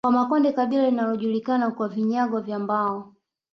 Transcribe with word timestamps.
Wamakonde 0.03 0.51
kabila 0.53 0.85
linalojulikana 0.89 1.71
kwa 1.71 1.87
vinyago 1.89 2.39
vya 2.39 2.59
mbao 2.59 3.13